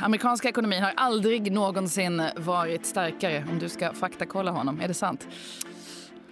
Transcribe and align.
Amerikanska 0.00 0.48
ekonomin 0.48 0.82
har 0.82 0.92
aldrig 0.96 1.52
någonsin 1.52 2.22
varit 2.36 2.86
starkare 2.86 3.44
om 3.50 3.58
du 3.58 3.68
ska 3.68 3.92
faktakolla 3.92 4.50
honom. 4.50 4.80
Är 4.80 4.88
det 4.88 4.94
sant? 4.94 5.28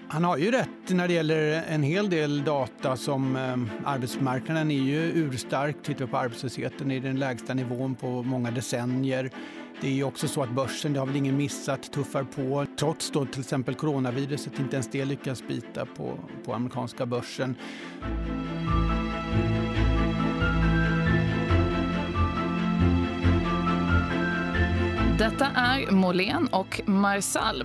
Han 0.09 0.25
har 0.25 0.37
ju 0.37 0.51
rätt 0.51 0.89
när 0.89 1.09
det 1.09 1.15
gäller 1.15 1.65
en 1.69 1.83
hel 1.83 2.11
del 2.11 2.45
data 2.45 2.97
som 2.97 3.37
eh, 3.37 3.89
arbetsmarknaden 3.89 4.71
är 4.71 4.83
ju 4.83 5.01
urstark. 5.01 5.77
Tittar 5.83 6.05
vi 6.05 6.11
på 6.11 6.17
arbetslösheten 6.17 6.91
är 6.91 7.01
den 7.01 7.19
lägsta 7.19 7.55
nivån 7.55 7.95
på 7.95 8.23
många 8.23 8.51
decennier. 8.51 9.31
Det 9.81 10.01
är 10.01 10.05
också 10.05 10.29
så 10.29 10.43
att 10.43 10.51
börsen, 10.51 10.93
det 10.93 10.99
har 10.99 11.07
väl 11.07 11.17
ingen 11.17 11.37
missat, 11.37 11.93
tuffar 11.93 12.25
på 12.25 12.67
trots 12.79 13.11
då 13.11 13.27
till 13.27 13.41
exempel 13.41 13.75
coronaviruset, 13.75 14.59
inte 14.59 14.77
ens 14.77 14.91
det 14.91 15.05
lyckas 15.05 15.43
bita 15.49 15.87
på, 15.87 16.19
på 16.45 16.55
amerikanska 16.55 17.07
börsen. 17.07 17.57
Detta 25.19 25.47
är 25.47 25.91
Molén 25.91 26.49
och 26.53 26.81
Marsall. 26.87 27.65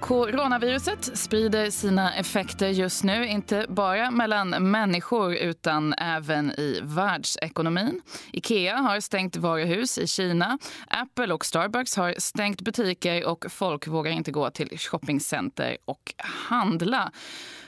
Coronaviruset 0.00 1.18
sprider 1.18 1.70
sina 1.70 2.14
effekter 2.14 2.68
just 2.68 3.04
nu, 3.04 3.26
inte 3.26 3.66
bara 3.68 4.10
mellan 4.10 4.70
människor 4.70 5.34
utan 5.34 5.94
även 5.94 6.50
i 6.50 6.80
världsekonomin. 6.82 8.00
Ikea 8.32 8.76
har 8.76 9.00
stängt 9.00 9.36
varuhus 9.36 9.98
i 9.98 10.06
Kina. 10.06 10.58
Apple 10.88 11.34
och 11.34 11.44
Starbucks 11.44 11.96
har 11.96 12.14
stängt 12.18 12.60
butiker 12.60 13.26
och 13.26 13.44
folk 13.48 13.86
vågar 13.86 14.12
inte 14.12 14.32
gå 14.32 14.50
till 14.50 14.78
shoppingcenter 14.78 15.76
och 15.84 16.14
handla. 16.18 17.12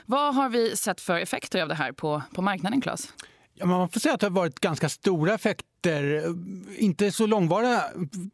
Vad 0.05 0.35
har 0.35 0.49
vi 0.49 0.75
sett 0.75 1.01
för 1.01 1.19
effekter 1.19 1.61
av 1.61 1.67
det 1.67 1.75
här 1.75 1.91
på, 1.91 2.21
på 2.35 2.41
marknaden, 2.41 2.81
Claes? 2.81 3.13
Ja, 3.53 3.65
man 3.65 3.89
får 3.89 3.99
säga 3.99 4.13
att 4.13 4.19
det 4.19 4.25
har 4.25 4.31
varit 4.31 4.59
ganska 4.59 4.89
stora 4.89 5.33
effekter 5.33 5.76
inte 6.77 7.11
så 7.11 7.27
långvariga 7.27 7.83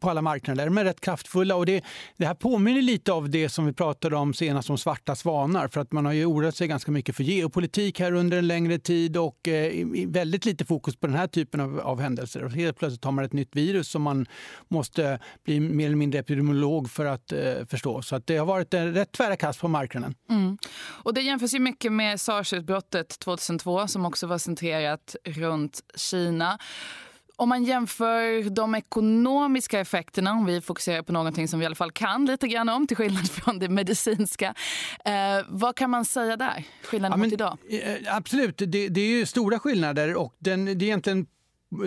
på 0.00 0.10
alla 0.10 0.22
marknader, 0.22 0.68
men 0.68 0.84
rätt 0.84 1.00
kraftfulla. 1.00 1.56
Och 1.56 1.66
det, 1.66 1.84
det, 2.16 2.26
här 2.26 2.34
påminner 2.34 2.82
lite 2.82 3.12
av 3.12 3.30
det 3.30 3.48
som 3.48 3.66
vi 3.66 3.72
pratade 3.72 4.16
om 4.16 4.34
senast 4.34 4.70
om 4.70 4.78
svarta 4.78 5.16
svanar. 5.16 5.68
För 5.68 5.80
att 5.80 5.92
man 5.92 6.06
har 6.06 6.12
ju 6.12 6.24
oroat 6.24 6.56
sig 6.56 6.68
ganska 6.68 6.90
mycket 6.90 7.16
för 7.16 7.24
geopolitik 7.24 8.00
här 8.00 8.12
under 8.12 8.38
en 8.38 8.46
längre 8.46 8.78
tid 8.78 9.16
och 9.16 9.48
eh, 9.48 9.86
väldigt 10.06 10.44
lite 10.44 10.64
fokus 10.64 10.96
på 10.96 11.06
den 11.06 11.16
här 11.16 11.26
typen 11.26 11.60
av, 11.60 11.80
av 11.80 12.00
händelser. 12.00 12.44
Och 12.44 12.50
helt 12.50 12.78
plötsligt 12.78 13.04
har 13.04 13.12
man 13.12 13.24
ett 13.24 13.32
nytt 13.32 13.56
virus 13.56 13.88
som 13.88 14.02
man 14.02 14.26
måste 14.68 15.18
bli 15.44 15.60
mer 15.60 15.86
eller 15.86 15.96
mindre 15.96 16.20
epidemiolog 16.20 16.90
för 16.90 17.04
att 17.04 17.32
eh, 17.32 17.66
förstå. 17.70 18.02
Så 18.02 18.16
att 18.16 18.26
det 18.26 18.36
har 18.36 18.46
varit 18.46 18.74
en 18.74 18.94
rätt 18.94 19.12
tvära 19.12 19.36
kast 19.36 19.60
på 19.60 19.68
marknaden. 19.68 20.14
Mm. 20.30 20.58
Och 20.76 21.14
det 21.14 21.20
jämförs 21.20 21.54
ju 21.54 21.58
mycket 21.58 21.92
med 21.92 22.20
sars-utbrottet 22.20 23.18
2002 23.18 23.88
som 23.88 24.06
också 24.06 24.26
var 24.26 24.38
centrerat 24.38 25.16
runt 25.24 25.80
Kina. 25.96 26.58
Om 27.36 27.48
man 27.48 27.64
jämför 27.64 28.50
de 28.50 28.74
ekonomiska 28.74 29.80
effekterna, 29.80 30.32
om 30.32 30.46
vi 30.46 30.60
fokuserar 30.60 31.02
på 31.02 31.12
någonting 31.12 31.48
som 31.48 31.58
vi 31.58 31.62
i 31.62 31.66
alla 31.66 31.74
fall 31.74 31.92
kan 31.92 32.26
lite 32.26 32.48
grann 32.48 32.68
om, 32.68 32.86
till 32.86 32.96
skillnad 32.96 33.30
från 33.30 33.58
det 33.58 33.68
medicinska. 33.68 34.54
Eh, 35.04 35.12
vad 35.48 35.76
kan 35.76 35.90
man 35.90 36.04
säga 36.04 36.36
där? 36.36 36.64
Skillnaden 36.82 37.18
ja, 37.18 37.24
mot 37.24 37.32
idag? 37.32 37.58
Eh, 37.70 38.16
absolut, 38.16 38.58
det, 38.58 38.88
det, 38.88 39.00
är 39.00 39.08
ju 39.08 39.26
stora 39.26 39.58
skillnader 39.58 40.16
och 40.16 40.34
den, 40.38 40.64
det 40.64 40.70
är 40.70 40.82
egentligen 40.82 41.26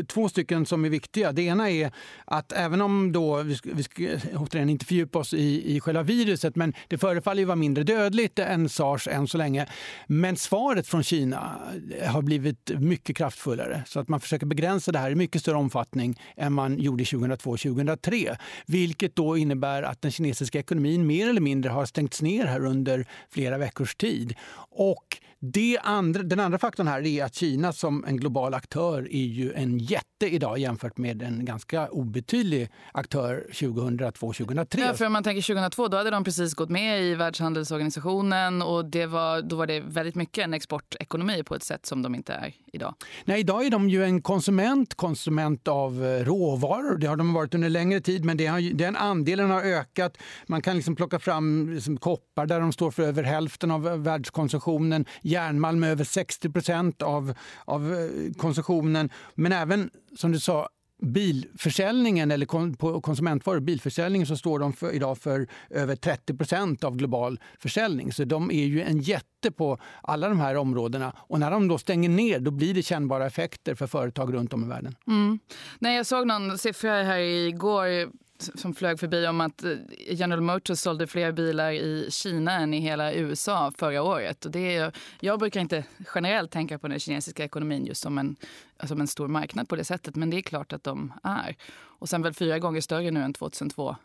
två 0.07 0.30
stycken 0.30 0.66
som 0.66 0.85
är 0.85 0.89
viktiga. 0.89 1.31
Det 1.31 1.41
ena 1.41 1.69
är 1.69 1.91
att 2.25 2.52
även 2.52 2.81
om 2.81 3.11
då, 3.11 3.43
vi 3.43 3.55
ska, 3.55 3.69
vi 3.73 3.83
ska 3.83 4.03
återigen 4.35 4.69
inte 4.69 4.85
fördjupa 4.85 5.19
oss 5.19 5.33
i, 5.33 5.75
i 5.75 5.80
själva 5.80 6.03
viruset, 6.03 6.55
men 6.55 6.73
det 6.88 6.97
förefaller 6.97 7.39
ju 7.39 7.45
vara 7.45 7.55
mindre 7.55 7.83
dödligt 7.83 8.39
än 8.39 8.69
sars 8.69 9.08
än 9.08 9.27
så 9.27 9.38
länge. 9.38 9.65
Men 10.08 10.38
svaret 10.38 10.88
från 10.88 11.03
Kina 11.03 11.59
har 12.05 12.21
blivit 12.21 12.71
mycket 12.80 13.17
kraftfullare 13.17 13.83
så 13.88 13.99
att 13.99 14.08
man 14.08 14.19
försöker 14.19 14.45
begränsa 14.45 14.91
det 14.91 14.99
här 14.99 15.11
i 15.11 15.15
mycket 15.15 15.41
större 15.41 15.58
omfattning 15.58 16.21
än 16.38 16.53
man 16.53 16.80
gjorde 16.80 17.03
2002-2003. 17.03 18.38
Vilket 18.65 19.15
då 19.15 19.38
innebär 19.38 19.83
att 19.83 20.02
den 20.02 20.11
kinesiska 20.11 20.59
ekonomin 20.59 21.08
mer 21.08 21.30
eller 21.30 21.41
mindre 21.41 21.71
har 21.71 21.85
stängts 21.85 22.21
ner 22.21 22.45
här 22.45 22.65
under 22.65 23.05
flera 23.30 23.58
veckors 23.58 23.95
tid. 23.95 24.36
Och 24.69 25.17
det 25.39 25.77
andra, 25.83 26.23
den 26.23 26.39
andra 26.39 26.58
faktorn 26.58 26.87
här 26.87 27.05
är 27.05 27.25
att 27.25 27.36
Kina 27.36 27.73
som 27.73 28.05
en 28.05 28.17
global 28.17 28.53
aktör 28.53 29.08
är 29.11 29.25
ju 29.25 29.53
en 29.53 29.77
jätte 29.77 30.17
idag 30.26 30.58
jämfört 30.58 30.98
med 30.98 31.22
en 31.22 31.45
ganska 31.45 31.89
obetydlig 31.89 32.70
aktör 32.92 33.45
2002-2003. 33.52 34.80
Ja, 34.80 34.94
för 34.94 35.05
om 35.05 35.14
man 35.14 35.23
tänker 35.23 35.42
2002 35.42 35.88
då 35.88 35.98
hade 35.98 36.10
de 36.10 36.23
precis 36.23 36.54
gått 36.54 36.70
med 36.70 37.04
i 37.04 37.16
Världshandelsorganisationen 37.16 38.61
och 38.61 38.86
det 38.86 39.05
var, 39.05 39.42
då 39.42 39.55
var 39.55 39.67
det 39.67 39.80
väldigt 39.80 40.16
mycket 40.16 40.44
en 40.44 40.54
exportekonomi 40.54 41.44
på 41.44 41.55
ett 41.55 41.64
sätt 41.64 41.86
som 41.86 42.02
de 42.02 42.16
inte 42.16 42.33
är 42.33 42.54
idag. 42.73 42.95
Nej, 43.26 43.39
idag 43.39 43.66
är 43.66 43.70
de 43.70 43.89
ju 43.89 44.04
en 44.04 44.22
konsument, 44.22 44.95
konsument 44.95 45.67
av 45.67 46.05
eh, 46.05 46.26
råvaror. 46.26 46.98
Det 46.98 47.08
har 47.08 47.16
de 47.16 47.34
varit 47.34 47.54
under 47.54 47.70
längre 47.70 48.02
tid, 48.02 48.26
men 48.26 48.38
det 48.38 48.45
har, 48.45 48.73
den 48.73 48.95
andelen 48.95 49.49
har 49.49 49.61
ökat. 49.61 50.17
Man 50.48 50.61
kan 50.61 50.76
liksom 50.76 50.95
plocka 50.95 51.20
fram 51.20 51.70
liksom 51.70 51.98
koppar 51.98 52.45
där 52.45 52.60
de 52.60 52.73
står 52.73 52.92
för 52.92 53.04
över 53.04 53.23
hälften 53.23 53.72
av 53.72 54.04
världskonsumtionen 54.04 55.05
järnmalm 55.22 55.84
över 55.84 56.04
60 56.04 56.49
procent 56.49 57.02
av, 57.02 57.34
av 57.66 57.94
eh, 57.94 58.34
konsumtionen. 58.38 59.10
Men 59.36 59.52
även, 59.52 59.89
som 60.15 60.31
du 60.31 60.39
sa, 60.39 60.69
bilförsäljningen 61.01 62.31
eller 62.31 62.75
på 62.75 63.01
konsumentvaror, 63.01 63.59
bilförsäljningen 63.59 64.27
så 64.27 64.37
står 64.37 64.59
de 64.59 64.73
för, 64.73 64.91
idag 64.91 65.17
för 65.17 65.47
över 65.69 65.95
30 65.95 66.37
procent 66.37 66.83
av 66.83 66.95
global 66.95 67.39
försäljning. 67.59 68.13
Så 68.13 68.23
de 68.23 68.51
är 68.51 68.65
ju 68.65 68.81
en 68.81 68.99
jätte 68.99 69.51
på 69.51 69.77
alla 70.01 70.29
de 70.29 70.39
här 70.39 70.55
områdena. 70.55 71.13
Och 71.17 71.39
när 71.39 71.51
de 71.51 71.67
då 71.67 71.77
stänger 71.77 72.09
ner 72.09 72.39
då 72.39 72.51
blir 72.51 72.73
det 72.73 72.83
kännbara 72.83 73.25
effekter 73.25 73.75
för 73.75 73.87
företag 73.87 74.33
runt 74.33 74.53
om 74.53 74.63
i 74.63 74.67
världen. 74.67 74.95
Mm. 75.07 75.39
Nej, 75.79 75.95
jag 75.95 76.05
såg 76.05 76.27
någon 76.27 76.57
siffra 76.57 77.03
här 77.03 77.19
igår 77.19 78.09
som 78.55 78.73
flög 78.73 78.99
förbi 78.99 79.27
om 79.27 79.42
att 79.42 79.64
eh, 79.64 79.71
General 80.09 80.42
Motors 80.42 80.80
sålde 80.80 81.08
fler 81.08 81.31
bilar 81.31 81.71
i 81.71 82.08
Kina 82.11 82.52
än 82.52 82.73
i 82.73 82.80
hela 82.80 83.14
USA 83.14 83.71
förra 83.77 84.03
året. 84.03 84.45
Och 84.45 84.52
det 84.52 84.75
är, 84.75 84.92
jag 85.20 85.39
brukar 85.39 85.61
inte 85.61 85.83
generellt 86.15 86.52
tänka 86.52 86.80
på 86.80 86.87
den 86.87 86.99
kinesiska 86.99 87.43
ekonomin 87.43 87.86
just 87.86 88.02
som 88.02 88.17
en, 88.17 88.36
som 88.83 89.02
en 89.02 89.08
stor 89.08 89.27
marknad 89.27 89.70
på 89.70 89.75
det 89.75 89.83
sättet, 89.83 90.15
men 90.15 90.30
det 90.30 90.37
är 90.37 90.42
klart 90.42 90.73
att 90.73 90.83
de 90.83 91.14
är. 91.23 91.55
Och 91.99 92.09
sen 92.09 92.21
väl 92.21 92.33
fyra 92.33 92.59
gånger 92.59 92.81
större 92.81 93.11
nu 93.11 93.21
än 93.21 93.33
2002. 93.33 93.95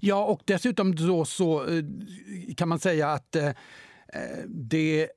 Ja, 0.00 0.24
och 0.24 0.40
dessutom 0.44 0.94
då 0.94 1.24
så 1.24 1.66
eh, 1.66 1.84
kan 2.56 2.68
man 2.68 2.78
säga 2.78 3.08
att 3.08 3.36
eh, 3.36 3.50
det 4.46 5.08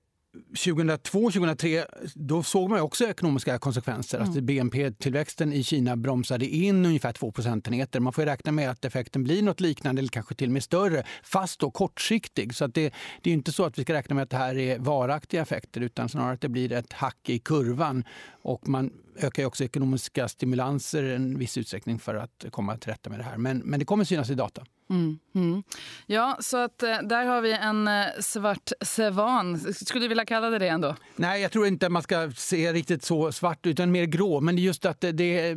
2002, 0.66 1.20
2003, 1.32 1.86
då 2.14 2.44
såg 2.44 2.70
man 2.70 2.80
också 2.80 3.06
ekonomiska 3.06 3.60
konsekvenser. 3.60 4.20
Alltså 4.20 4.40
mm. 4.40 4.60
Alltså 4.60 4.74
BNP-tillväxten 4.74 5.54
i 5.54 5.64
Kina 5.64 5.96
bromsade 5.96 6.46
in 6.46 6.86
ungefär 6.86 7.14
2 7.14 7.32
procentenheter. 7.32 8.00
Man 8.00 8.14
får 8.14 8.26
räkna 8.26 8.52
med 8.52 8.70
att 8.70 8.86
effekten 8.86 9.24
blir 9.24 9.44
nåt 9.44 9.60
liknande 9.60 10.00
eller 10.00 10.10
kanske 10.10 10.36
till 10.36 10.48
och 10.48 10.54
med 10.54 10.64
större, 10.64 11.04
fast 11.24 11.60
då 11.60 11.72
kortsiktig. 11.72 12.56
Så 12.56 12.68
det, 12.68 12.94
det, 13.22 13.30
är 13.30 13.34
inte 13.34 13.52
så 13.52 13.66
att 13.66 13.80
vi 13.80 13.84
ska 13.84 13.94
räkna 13.94 14.16
med 14.16 14.24
att 14.24 14.30
det 14.30 14.38
här 14.38 14.58
är 14.58 14.80
varaktiga 14.80 15.42
effekter 15.42 15.82
utan 15.82 16.10
snarare 16.10 16.34
att 16.34 16.42
det 16.42 16.50
blir 16.50 16.72
ett 16.72 16.94
hack 16.94 17.30
i 17.30 17.40
kurvan 17.40 18.04
och 18.46 18.68
man 18.68 18.92
ökar 19.18 19.46
också 19.46 19.64
ekonomiska 19.64 20.28
stimulanser 20.28 21.04
i 21.04 21.16
en 21.16 21.38
viss 21.38 21.58
utsträckning 21.58 22.00
för 22.00 22.16
att 22.16 22.46
komma 22.52 22.78
till 22.78 22.90
rätta 22.90 23.10
med 23.10 23.20
det 23.20 23.24
här. 23.24 23.38
Men, 23.38 23.58
men 23.58 23.80
det 23.80 23.86
kommer 23.86 24.04
synas 24.04 24.30
i 24.30 24.36
data. 24.36 24.66
Mm, 24.90 25.20
mm. 25.36 25.64
Ja, 26.06 26.38
så 26.40 26.58
att 26.58 26.84
eh, 26.84 26.98
där 27.04 27.26
har 27.26 27.42
vi 27.42 27.54
en 27.54 27.88
eh, 27.88 28.06
svart 28.20 28.72
svan. 28.82 29.74
Skulle 29.74 30.04
du 30.04 30.08
vilja 30.08 30.26
kalla 30.26 30.50
det 30.50 30.60
det 30.60 30.68
ändå? 30.68 30.96
Nej, 31.16 31.42
jag 31.42 31.52
tror 31.52 31.68
inte 31.68 31.90
man 31.90 32.02
ska 32.02 32.32
se 32.36 32.74
riktigt 32.74 33.04
så 33.04 33.32
svart 33.32 33.66
utan 33.66 33.92
mer 33.92 34.06
grå. 34.06 34.42
Men 34.42 34.58
just 34.58 34.86
att 34.86 35.02
det, 35.02 35.56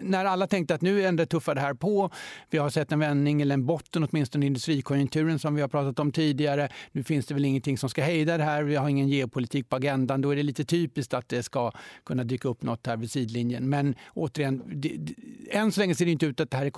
när 0.00 0.24
alla 0.24 0.46
tänkte 0.46 0.74
att 0.74 0.80
nu 0.80 1.04
ändå 1.04 1.26
tuffar 1.26 1.54
det 1.54 1.60
här 1.60 1.74
på. 1.74 2.10
Vi 2.50 2.58
har 2.58 2.70
sett 2.70 2.92
en 2.92 2.98
vändning 2.98 3.42
eller 3.42 3.54
en 3.54 3.66
botten 3.66 4.08
åtminstone 4.10 4.44
i 4.44 4.46
industrikonjunkturen 4.46 5.38
som 5.38 5.54
vi 5.54 5.60
har 5.60 5.68
pratat 5.68 5.98
om 5.98 6.12
tidigare. 6.12 6.68
Nu 6.92 7.04
finns 7.04 7.26
det 7.26 7.34
väl 7.34 7.44
ingenting 7.44 7.78
som 7.78 7.88
ska 7.88 8.02
hejda 8.02 8.36
det 8.36 8.44
här. 8.44 8.62
Vi 8.62 8.76
har 8.76 8.88
ingen 8.88 9.08
geopolitik 9.08 9.68
på 9.68 9.76
agendan. 9.76 10.20
Då 10.20 10.30
är 10.30 10.36
det 10.36 10.42
lite 10.42 10.64
typiskt 10.64 11.14
att 11.14 11.28
det 11.28 11.42
ska 11.42 11.72
kunna 12.04 12.21
dyka 12.24 12.48
upp 12.48 12.62
något 12.62 12.86
här 12.86 12.96
vid 12.96 13.10
sidlinjen. 13.10 13.68
Men 13.68 13.94
återigen, 14.14 14.62
det, 14.66 14.96
det, 14.96 15.14
än 15.50 15.72
så 15.72 15.80
länge 15.80 15.94
ser 15.94 16.04
det 16.04 16.10
inte 16.10 16.26
ut 16.26 16.40
att 16.40 16.50
det 16.50 16.56
här 16.56 16.66
är 16.66 16.70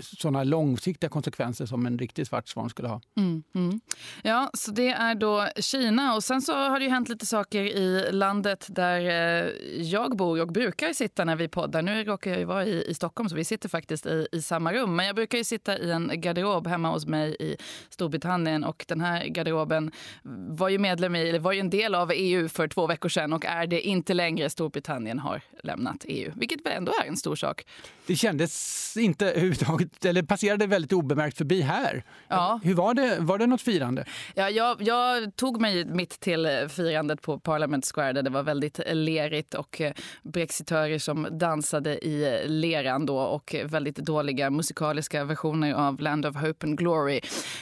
sådana 0.00 0.44
långsiktiga 0.44 1.10
konsekvenser 1.10 1.66
som 1.66 1.86
en 1.86 1.98
riktig 1.98 2.26
svart 2.26 2.48
svan 2.48 2.70
skulle 2.70 2.88
ha. 2.88 3.00
Mm, 3.16 3.42
mm. 3.54 3.80
Ja, 4.22 4.50
så 4.54 4.70
det 4.70 4.88
är 4.88 5.14
då 5.14 5.48
Kina. 5.56 6.14
Och 6.14 6.24
sen 6.24 6.42
så 6.42 6.52
har 6.52 6.78
det 6.78 6.84
ju 6.84 6.90
hänt 6.90 7.08
lite 7.08 7.26
saker 7.26 7.62
i 7.62 8.12
landet 8.12 8.66
där 8.68 9.00
eh, 9.00 9.50
jag 9.82 10.16
bor 10.16 10.40
och 10.40 10.48
brukar 10.48 10.92
sitta 10.92 11.24
när 11.24 11.36
vi 11.36 11.48
poddar. 11.48 11.82
Nu 11.82 12.04
råkar 12.04 12.30
jag 12.30 12.38
ju 12.38 12.44
vara 12.44 12.66
i, 12.66 12.84
i 12.90 12.94
Stockholm 12.94 13.28
så 13.28 13.36
vi 13.36 13.44
sitter 13.44 13.68
faktiskt 13.68 14.06
i, 14.06 14.26
i 14.32 14.42
samma 14.42 14.72
rum. 14.72 14.96
Men 14.96 15.06
jag 15.06 15.16
brukar 15.16 15.38
ju 15.38 15.44
sitta 15.44 15.78
i 15.78 15.90
en 15.90 16.10
garderob 16.14 16.66
hemma 16.66 16.90
hos 16.90 17.06
mig 17.06 17.36
i 17.40 17.56
Storbritannien 17.88 18.64
och 18.64 18.84
den 18.88 19.00
här 19.00 19.26
garderoben 19.26 19.92
var 20.48 20.68
ju 20.68 20.78
medlem 20.78 21.16
i, 21.16 21.28
eller 21.28 21.38
var 21.38 21.52
ju 21.52 21.60
en 21.60 21.70
del 21.70 21.94
av 21.94 22.12
EU 22.14 22.48
för 22.48 22.68
två 22.68 22.86
veckor 22.86 23.08
sedan 23.08 23.32
och 23.32 23.44
är 23.44 23.66
det 23.66 23.80
inte 23.80 24.14
längre. 24.14 24.50
Storbritannien 24.62 25.18
har 25.18 25.42
lämnat 25.62 26.04
EU, 26.08 26.32
vilket 26.36 26.66
väl 26.66 26.72
ändå 26.72 26.92
är 27.04 27.08
en 27.08 27.16
stor 27.16 27.36
sak. 27.36 27.66
Det 28.06 28.16
kändes 28.16 28.96
inte 28.96 29.30
överhuvudtaget 29.30 30.04
eller 30.04 30.22
passerade 30.22 30.66
väldigt 30.66 30.92
obemärkt 30.92 31.38
förbi 31.38 31.60
här. 31.60 32.04
Ja. 32.28 32.60
Hur 32.64 32.74
var 32.74 32.94
det? 32.94 33.16
Var 33.20 33.38
det 33.38 33.46
något 33.46 33.62
firande? 33.62 34.04
Ja, 34.34 34.50
jag, 34.50 34.82
jag 34.82 35.36
tog 35.36 35.60
mig 35.60 35.84
mitt 35.84 36.20
till 36.20 36.68
firandet 36.68 37.22
på 37.22 37.38
Parliament 37.38 37.86
Square 37.94 38.12
där 38.12 38.22
det 38.22 38.30
var 38.30 38.42
väldigt 38.42 38.80
lerigt 38.86 39.54
och 39.54 39.80
eh, 39.80 39.92
brexitörer 40.22 40.98
som 40.98 41.28
dansade 41.30 42.06
i 42.06 42.42
leran 42.48 43.06
då 43.06 43.18
och 43.18 43.54
väldigt 43.64 43.96
dåliga 43.96 44.50
musikaliska 44.50 45.24
versioner 45.24 45.74
av 45.74 46.00
Land 46.00 46.26
of 46.26 46.36
Hope 46.36 46.66
and 46.66 46.78
Glory 46.78 47.20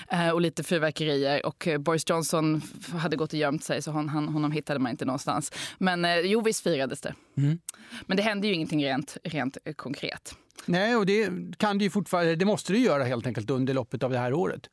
eh, 0.08 0.30
och 0.30 0.40
lite 0.40 0.64
fyrverkerier. 0.64 1.46
Och 1.46 1.68
Boris 1.78 2.10
Johnson 2.10 2.62
hade 2.98 3.16
gått 3.16 3.32
och 3.32 3.38
gömt 3.38 3.64
sig 3.64 3.82
så 3.82 3.90
hon, 3.90 4.08
han, 4.08 4.28
honom 4.28 4.52
hittade 4.52 4.80
man 4.80 4.90
inte 4.90 5.04
någonstans. 5.04 5.52
Men 5.78 6.06
jo, 6.24 6.40
visst 6.40 6.66
firades 6.90 7.00
det. 7.00 7.14
Mm. 7.36 7.58
Men 8.06 8.16
det 8.16 8.22
hände 8.22 8.46
ju 8.46 8.54
ingenting 8.54 8.84
rent, 8.84 9.16
rent 9.24 9.58
konkret. 9.76 10.34
Nej, 10.66 10.96
och 10.96 11.06
det 11.06 11.30
kan 11.56 11.78
det 11.78 11.84
ju 11.84 11.90
fortfarande. 11.90 12.36
Det 12.36 12.44
måste 12.44 12.72
det 12.72 12.78
göra 12.78 13.04
helt 13.04 13.26
enkelt 13.26 13.50
under 13.50 13.74
loppet 13.74 14.02
av 14.02 14.10
det 14.10 14.18
här 14.18 14.32
året. 14.32 14.70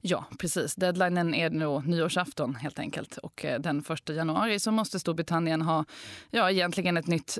Ja, 0.00 0.24
precis. 0.38 0.74
Deadlinen 0.74 1.34
är 1.34 1.50
nog 1.50 1.86
nyårsafton 1.86 2.54
helt 2.54 2.78
enkelt. 2.78 3.16
Och 3.16 3.44
eh, 3.44 3.60
den 3.60 3.84
1 3.90 4.08
januari 4.08 4.60
så 4.60 4.70
måste 4.70 4.98
Storbritannien 4.98 5.62
ha 5.62 5.84
ja, 6.30 6.50
egentligen 6.50 6.96
ett 6.96 7.06
nytt 7.06 7.38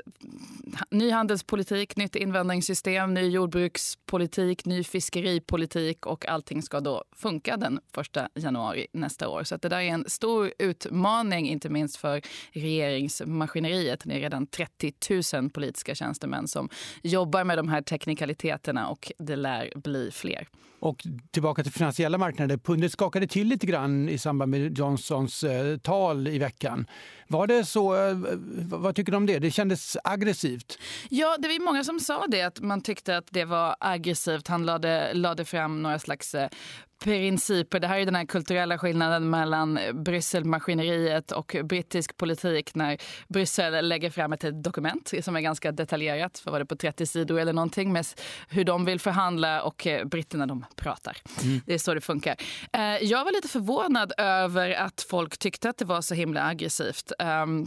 ny 0.90 1.10
handelspolitik, 1.10 1.96
nytt 1.96 2.16
invandringssystem, 2.16 3.14
ny 3.14 3.28
jordbrukspolitik, 3.28 4.64
ny 4.64 4.84
fiskeripolitik 4.84 6.06
och 6.06 6.28
allting 6.28 6.62
ska 6.62 6.80
då 6.80 7.04
funka 7.16 7.56
den 7.56 7.80
1 8.16 8.30
januari 8.34 8.86
nästa 8.92 9.28
år. 9.28 9.44
Så 9.44 9.56
det 9.56 9.68
där 9.68 9.80
är 9.80 9.88
en 9.88 10.04
stor 10.08 10.52
utmaning, 10.58 11.48
inte 11.48 11.68
minst 11.68 11.96
för 11.96 12.22
regeringsmaskineriet. 12.52 14.00
Det 14.04 14.14
är 14.14 14.20
redan 14.20 14.46
30 14.46 14.92
000 15.34 15.50
politiska 15.50 15.94
tjänstemän 15.94 16.48
som 16.48 16.68
jobbar 17.02 17.44
med 17.44 17.58
de 17.58 17.68
här 17.68 17.82
teknikaliteterna 17.88 18.88
och 18.88 19.12
det 19.18 19.36
lär 19.36 19.72
bli 19.74 20.10
fler. 20.10 20.48
Och 20.80 21.06
tillbaka 21.30 21.62
till 21.62 21.72
finansiella 21.72 22.18
marknader. 22.18 22.56
Pundet 22.56 22.92
skakade 22.92 23.26
till 23.26 23.46
lite 23.46 23.66
grann 23.66 24.08
i 24.08 24.18
samband 24.18 24.50
med 24.50 24.78
Johnsons 24.78 25.44
eh, 25.44 25.76
tal 25.76 26.28
i 26.28 26.38
veckan. 26.38 26.86
Var 27.28 27.46
det 27.46 27.64
så? 27.64 27.94
Eh, 27.94 28.16
vad 28.62 28.96
tycker 28.96 29.12
du 29.12 29.16
om 29.16 29.26
det? 29.26 29.38
Det 29.38 29.50
kändes 29.50 29.96
aggressivt. 30.04 30.78
Ja, 31.08 31.36
det 31.38 31.48
var 31.48 31.64
många 31.64 31.84
som 31.84 32.00
sa 32.00 32.26
det, 32.28 32.42
att 32.42 32.60
man 32.60 32.80
tyckte 32.80 33.16
att 33.16 33.26
det 33.30 33.44
var 33.44 33.76
aggressivt. 33.80 34.48
Han 34.48 34.66
lade, 34.66 35.14
lade 35.14 35.44
fram 35.44 35.82
några 35.82 35.98
slags 35.98 36.34
eh, 36.34 36.48
principer. 36.98 37.80
Det 37.80 37.86
här 37.86 37.98
är 37.98 38.04
den 38.04 38.14
här 38.14 38.24
kulturella 38.24 38.78
skillnaden 38.78 39.30
mellan 39.30 39.78
Brysselmaskineriet 39.92 41.32
och 41.32 41.56
brittisk 41.64 42.16
politik 42.16 42.74
när 42.74 42.98
Bryssel 43.28 43.88
lägger 43.88 44.10
fram 44.10 44.32
ett 44.32 44.64
dokument 44.64 45.12
som 45.22 45.36
är 45.36 45.40
ganska 45.40 45.72
detaljerat, 45.72 46.38
för 46.38 46.50
var 46.50 46.58
det 46.58 46.66
på 46.66 46.76
30 46.76 47.06
sidor 47.06 47.40
eller 47.40 47.52
någonting, 47.52 47.92
med 47.92 48.06
hur 48.48 48.64
de 48.64 48.84
vill 48.84 49.00
förhandla 49.00 49.62
och 49.62 49.86
eh, 49.86 50.04
britterna 50.04 50.46
de 50.46 50.64
pratar. 50.76 51.16
Mm. 51.42 51.60
Det 51.66 51.74
är 51.74 51.78
så 51.78 51.94
det 51.94 52.00
funkar. 52.00 52.36
Eh, 52.72 52.82
jag 52.82 53.24
var 53.24 53.32
lite 53.32 53.48
förvånad 53.48 54.12
över 54.18 54.70
att 54.70 55.06
folk 55.10 55.38
tyckte 55.38 55.70
att 55.70 55.78
det 55.78 55.84
var 55.84 56.00
så 56.00 56.14
himla 56.14 56.46
aggressivt. 56.46 57.12
Ehm, 57.18 57.66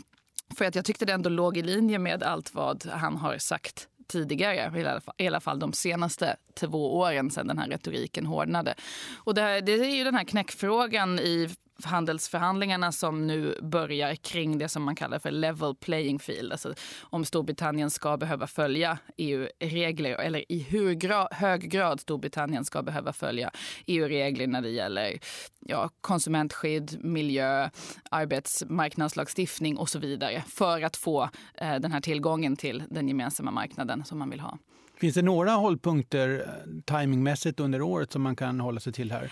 för 0.58 0.66
att 0.66 0.76
jag 0.76 0.86
tyckte 0.86 1.06
det 1.06 1.14
ändå 1.14 1.30
låg 1.30 1.58
i 1.58 1.62
linje 1.62 2.00
med 2.00 2.24
allt 2.24 2.54
vad 2.54 2.86
han 2.86 3.18
har 3.18 3.38
sagt 3.38 3.88
tidigare, 4.12 4.80
i 4.80 4.86
alla, 4.86 5.02
fall, 5.02 5.16
i 5.18 5.28
alla 5.28 5.40
fall 5.40 5.60
de 5.60 5.74
senaste 5.74 6.36
två 6.54 6.98
åren 6.98 7.32
sedan 7.32 7.48
den 7.48 7.58
här 7.58 7.68
retoriken 7.68 8.26
hårdnade. 8.26 8.74
Och 9.18 9.34
det, 9.34 9.42
här, 9.42 9.62
det 9.62 9.72
är 9.72 9.96
ju 9.96 10.04
den 10.04 10.16
här 10.16 10.24
knäckfrågan 10.24 11.20
i 11.20 11.50
handelsförhandlingarna 11.86 12.92
som 12.92 13.28
nu 13.28 13.56
börjar 13.62 14.16
kring 14.16 14.58
det 14.58 14.70
som 14.70 14.84
man 14.84 14.96
kallar 14.96 15.20
för 15.20 15.32
level 15.32 15.76
playing 15.76 16.20
field. 16.20 16.52
Alltså 16.52 16.74
om 17.02 17.26
Storbritannien 17.26 17.90
ska 17.90 18.18
behöva 18.18 18.48
följa 18.48 18.98
EU-regler 19.18 20.12
eller 20.12 20.52
i 20.52 20.60
hur 20.60 20.94
gra 20.94 21.28
hög 21.32 21.70
grad 21.70 22.00
Storbritannien 22.00 22.66
ska 22.66 22.82
behöva 22.82 23.14
följa 23.14 23.52
EU-regler 23.86 24.48
när 24.48 24.62
det 24.62 24.70
gäller 24.70 25.20
ja, 25.60 25.90
konsumentskydd, 26.02 26.98
miljö, 27.04 27.70
arbetsmarknadslagstiftning 28.10 29.78
och 29.78 29.90
så 29.90 30.00
vidare 30.00 30.44
för 30.48 30.82
att 30.82 30.98
få 30.98 31.30
eh, 31.56 31.76
den 31.76 31.92
här 31.92 32.02
tillgången 32.02 32.56
till 32.56 32.84
den 32.90 33.08
gemensamma 33.08 33.52
marknaden 33.52 34.06
som 34.06 34.20
man 34.20 34.30
vill 34.30 34.40
ha. 34.40 34.58
Finns 35.02 35.16
det 35.16 35.22
några 35.22 35.52
hållpunkter 35.52 36.46
eh, 36.48 36.98
timingmässigt 37.00 37.60
under 37.60 37.82
året 37.82 38.12
som 38.12 38.22
man 38.22 38.36
kan 38.36 38.60
hålla 38.60 38.80
sig 38.80 38.94
till 38.94 39.12
här? 39.12 39.32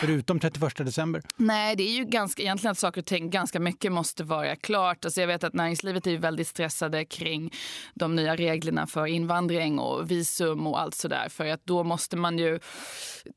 Förutom 0.00 0.40
31 0.40 0.76
december? 0.76 1.22
Nej, 1.36 1.76
det 1.76 1.82
är 1.82 1.92
ju 1.92 2.04
ganska, 2.04 2.42
egentligen 2.42 2.72
att 2.72 2.78
saker 2.78 3.00
och 3.00 3.06
ting 3.06 3.30
ganska 3.30 3.60
mycket 3.60 3.92
måste 3.92 4.24
vara 4.24 4.56
klart. 4.56 5.04
Alltså 5.04 5.20
jag 5.20 5.28
vet 5.28 5.44
att 5.44 5.54
näringslivet 5.54 6.06
är 6.06 6.18
väldigt 6.18 6.48
stressade 6.48 7.04
kring 7.04 7.52
de 7.94 8.16
nya 8.16 8.36
reglerna 8.36 8.86
för 8.86 9.06
invandring 9.06 9.78
och 9.78 10.10
visum 10.10 10.66
och 10.66 10.80
allt 10.80 10.94
sådär. 10.94 11.28
För 11.28 11.46
att 11.46 11.66
då 11.66 11.84
måste 11.84 12.16
man 12.16 12.38
ju, 12.38 12.60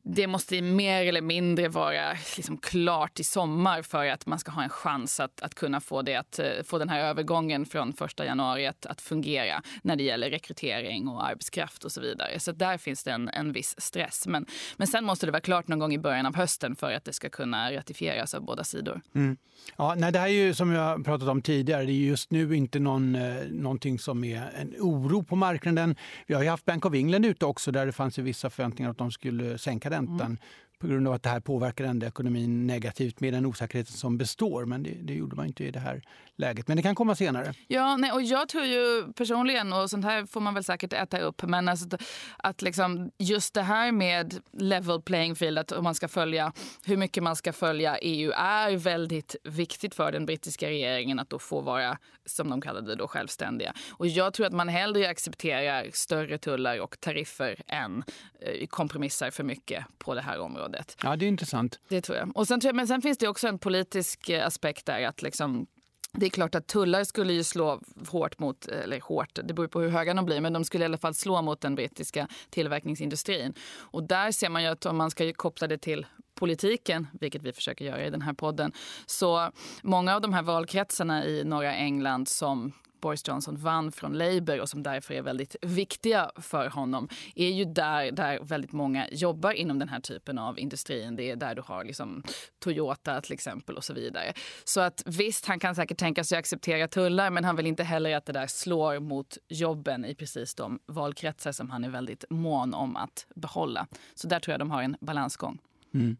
det 0.04 0.28
måste 0.28 0.62
mer 0.62 1.06
eller 1.06 1.22
mindre 1.22 1.68
vara 1.68 2.18
liksom 2.38 2.58
klart 2.58 3.20
i 3.20 3.24
sommar 3.24 3.82
för 3.82 4.06
att 4.06 4.26
man 4.26 4.40
ska 4.40 4.52
ha 4.52 4.64
en 4.64 4.70
chans 4.70 5.20
att, 5.20 5.42
att 5.42 5.56
kunna 5.56 5.82
få, 5.82 6.02
det 6.02 6.16
att, 6.16 6.40
eh, 6.40 6.46
få 6.66 6.78
den 6.78 6.90
här 6.90 7.00
övergången 7.00 7.66
från 7.66 7.90
1 7.90 8.20
januari 8.20 8.68
att, 8.68 8.86
att 8.86 9.02
fungera 9.02 9.62
när 9.82 9.96
det 9.96 10.04
gäller 10.04 10.30
rekrytering 10.30 11.08
och 11.08 11.28
arbetskraft 11.28 11.84
och 11.84 11.92
så 11.92 12.02
vidare. 12.02 12.40
Så 12.40 12.52
där 12.52 12.78
finns 12.78 13.04
det 13.04 13.12
en, 13.12 13.30
en 13.30 13.52
viss 13.52 13.76
stress. 13.78 14.28
Men, 14.28 14.46
men 14.78 14.88
sen 14.88 15.06
måste 15.06 15.26
det 15.26 15.32
vara 15.32 15.42
klart 15.42 15.68
någon 15.68 15.80
gång 15.80 15.94
i 15.94 15.98
början 15.98 16.19
början 16.20 16.26
av 16.26 16.36
hösten 16.36 16.76
för 16.76 16.92
att 16.92 17.06
det 17.06 17.14
ska 17.14 17.30
kunna 17.30 17.72
ratifieras 17.72 18.34
av 18.34 18.42
båda 18.42 18.64
sidor. 18.64 19.02
Mm. 19.16 19.38
Ja, 19.78 19.96
nej, 19.98 20.12
det 20.12 20.20
här 20.20 20.28
är 20.28 20.32
ju 20.32 20.54
som 20.54 20.72
jag 20.72 21.06
pratat 21.06 21.28
om 21.28 21.42
tidigare, 21.42 21.86
det 21.86 21.92
är 21.92 21.94
just 21.94 22.32
nu 22.32 22.56
inte 22.56 22.80
någon, 22.80 23.16
eh, 23.16 23.46
någonting 23.50 24.00
som 24.00 24.24
är 24.24 24.52
en 24.56 24.76
oro 24.80 25.24
på 25.24 25.36
marknaden. 25.36 25.96
Vi 26.28 26.34
har 26.34 26.44
ju 26.44 26.50
haft 26.50 26.66
Bank 26.66 26.86
of 26.86 26.94
England 26.94 27.26
ute 27.26 27.46
också 27.46 27.72
där 27.72 27.86
det 27.86 27.92
fanns 27.92 28.18
vissa 28.18 28.50
förväntningar 28.50 28.92
att 28.92 28.98
de 28.98 29.12
skulle 29.12 29.58
sänka 29.58 29.90
räntan. 29.90 30.22
Mm 30.22 30.38
på 30.80 30.88
grund 30.88 31.08
av 31.08 31.14
att 31.14 31.24
det 31.24 31.30
här 31.30 31.40
påverkar 31.40 31.86
ändå 31.86 32.08
ekonomin 32.08 32.68
negativt 32.68 33.20
med 33.20 33.34
den 33.34 33.46
osäkerheten 33.46 33.94
som 33.94 34.18
består. 34.18 34.66
Men 34.66 34.84
det, 34.84 34.98
det, 35.02 35.14
gjorde 35.14 35.36
man 35.36 35.46
inte 35.46 35.64
i 35.64 35.72
det 35.72 35.80
här 35.80 36.02
läget. 36.36 36.68
Men 36.68 36.78
det 36.78 36.84
kan 36.84 36.96
komma 36.96 37.16
senare. 37.16 37.54
Ja, 37.68 37.98
nej, 37.98 38.12
och 38.12 38.22
jag 38.22 38.50
tror 38.50 38.66
ju 38.66 39.14
personligen, 39.14 39.74
och 39.74 39.90
sånt 39.90 40.06
här 40.06 40.26
får 40.26 40.42
man 40.42 40.54
väl 40.54 40.64
säkert 40.64 40.94
äta 40.94 41.20
upp, 41.20 41.44
men 41.44 41.70
alltså, 41.70 41.98
att 42.38 42.62
liksom 42.62 43.12
just 43.18 43.54
det 43.54 43.62
här 43.62 43.92
med 43.92 44.40
level 44.52 45.02
playing 45.02 45.36
field, 45.36 45.60
att 45.60 45.72
om 45.72 45.84
man 45.84 45.96
ska 45.96 46.08
följa 46.08 46.54
hur 46.86 46.98
mycket 46.98 47.24
man 47.24 47.36
ska 47.36 47.54
följa 47.54 47.98
EU 47.98 48.32
är 48.32 48.78
väldigt 48.78 49.36
viktigt 49.44 49.96
för 49.96 50.12
den 50.12 50.26
brittiska 50.26 50.70
regeringen 50.70 51.20
att 51.20 51.30
då 51.30 51.40
få 51.40 51.62
vara, 51.62 51.98
som 52.26 52.50
de 52.50 52.62
kallade 52.62 52.88
det 52.88 52.96
då, 52.96 53.08
självständiga. 53.08 53.74
Och 53.92 54.08
jag 54.08 54.34
tror 54.34 54.46
att 54.46 54.54
man 54.54 54.70
hellre 54.70 55.10
accepterar 55.10 55.90
större 55.94 56.38
tullar 56.38 56.80
och 56.80 57.00
tariffer 57.00 57.62
än 57.68 58.04
eh, 58.42 58.68
kompromissar 58.68 59.32
för 59.32 59.44
mycket 59.44 59.86
på 59.98 60.16
det 60.16 60.22
här 60.22 60.40
området 60.40 60.69
området. 60.70 60.98
Ja, 61.04 61.16
det 61.16 61.26
är 61.26 61.28
intressant. 61.28 61.80
Det 61.90 62.02
tror 62.02 62.18
jag. 62.18 62.38
Och 62.38 62.48
sen, 62.48 62.62
men 62.74 62.88
sen 62.88 63.02
finns 63.02 63.18
det 63.18 63.28
också 63.28 63.48
en 63.48 63.60
politisk 63.60 64.30
eh, 64.30 64.48
aspekt 64.48 64.86
där. 64.86 65.08
att 65.08 65.22
liksom, 65.22 65.68
det 66.14 66.26
är 66.26 66.30
klart 66.30 66.56
att 66.56 66.68
tullar 66.68 67.04
skulle 67.04 67.34
ju 67.34 67.44
slå 67.44 67.82
hårt 68.08 68.40
mot, 68.40 68.68
eller 68.68 69.02
hårt, 69.02 69.40
det 69.44 69.54
beror 69.54 69.68
på 69.68 69.82
hur 69.82 69.90
höga 69.90 70.14
de 70.14 70.26
blir, 70.26 70.42
men 70.42 70.54
de 70.54 70.64
skulle 70.64 70.84
i 70.84 70.86
alla 70.86 70.98
fall 70.98 71.14
slå 71.14 71.42
mot 71.42 71.62
den 71.62 71.76
brittiska 71.76 72.28
tillverkningsindustrin. 72.50 73.54
Och 73.94 74.04
där 74.04 74.32
ser 74.32 74.50
man 74.50 74.64
ju 74.64 74.70
att 74.70 74.86
om 74.86 74.98
man 74.98 75.12
ska 75.12 75.34
koppla 75.34 75.68
det 75.68 75.78
till 75.78 76.06
politiken, 76.36 77.08
vilket 77.20 77.44
vi 77.44 77.54
försöker 77.54 77.86
göra 77.86 78.06
i 78.06 78.10
den 78.10 78.22
här 78.22 78.34
podden, 78.34 78.72
så 79.06 79.52
många 79.84 80.16
av 80.16 80.22
de 80.22 80.34
här 80.34 80.44
valkretsarna 80.44 81.26
i 81.26 81.44
norra 81.44 81.74
England 81.76 82.28
som 82.28 82.74
Boris 83.02 83.28
Johnson 83.28 83.58
vann 83.58 83.92
från 83.92 84.18
Labour 84.18 84.62
och 84.62 84.70
som 84.70 84.84
därför 84.84 85.14
är 85.14 85.22
väldigt 85.22 85.56
viktiga 85.62 86.32
för 86.36 86.70
honom 86.70 87.10
är 87.36 87.50
ju 87.50 87.66
där, 87.66 88.12
där 88.12 88.40
väldigt 88.42 88.72
många 88.72 89.10
jobbar 89.12 89.52
inom 89.52 89.80
den 89.80 89.90
här 89.90 90.00
typen 90.00 90.38
av 90.38 90.60
industrin. 90.60 91.16
Det 91.16 91.32
är 91.32 91.36
där 91.36 91.56
du 91.56 91.62
har 91.62 91.84
liksom 91.84 92.24
Toyota 92.60 93.22
till 93.22 93.34
exempel 93.34 93.78
och 93.78 93.84
så 93.84 93.94
vidare. 93.94 94.34
Så 94.64 94.82
att 94.82 95.04
visst, 95.06 95.46
han 95.46 95.60
kan 95.60 95.76
säkert 95.76 95.98
tänka 95.98 96.24
sig 96.24 96.38
att 96.38 96.40
acceptera 96.40 96.88
tullar 96.88 97.30
men 97.30 97.44
han 97.44 97.56
vill 97.56 97.66
inte 97.66 97.84
heller 97.84 98.16
att 98.16 98.26
det 98.26 98.34
där 98.34 98.48
slår 98.48 99.00
mot 99.00 99.38
jobben 99.48 100.06
i 100.06 100.16
precis 100.16 100.56
de 100.56 100.80
valkretsar 100.88 101.52
som 101.52 101.70
han 101.70 101.84
är 101.84 101.90
väldigt 101.90 102.24
mån 102.30 102.74
om 102.74 102.96
att 102.96 103.26
behålla. 103.36 103.88
Så 104.16 104.28
där 104.28 104.40
tror 104.40 104.54
jag 104.54 104.60
de 104.60 104.72
har 104.72 104.84
en 104.84 104.98
balansgång. 105.02 105.60
Mm. 105.94 106.18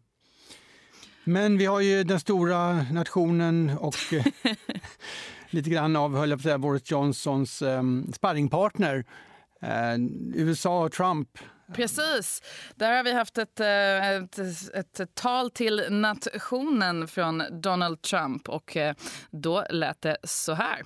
Men 1.24 1.58
vi 1.58 1.66
har 1.66 1.80
ju 1.80 2.04
den 2.04 2.20
stora 2.20 2.72
nationen 2.92 3.70
och 3.78 3.94
lite 5.50 5.70
grann 5.70 5.96
av 5.96 6.16
höll 6.16 6.30
jag 6.30 6.40
säga, 6.40 6.58
Boris 6.58 6.90
Johnsons 6.90 7.62
um, 7.62 8.12
sparringpartner. 8.12 9.04
Uh, 9.62 10.06
USA 10.34 10.84
och 10.84 10.92
Trump. 10.92 11.38
Precis. 11.72 12.42
Där 12.74 12.96
har 12.96 13.04
vi 13.04 13.12
haft 13.12 13.38
ett, 13.38 13.60
eh, 13.60 14.14
ett, 14.16 14.38
ett, 14.74 15.00
ett, 15.00 15.14
tal 15.14 15.50
till 15.50 15.86
nationen 15.90 17.08
från 17.08 17.42
Donald 17.50 18.02
Trump. 18.02 18.48
Och 18.48 18.76
eh, 18.76 18.94
då 19.30 19.64
lät 19.70 20.02
det 20.02 20.16
så 20.24 20.52
här. 20.52 20.82